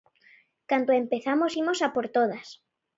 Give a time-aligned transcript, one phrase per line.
[0.69, 2.47] Cando empezamos imos a por todas.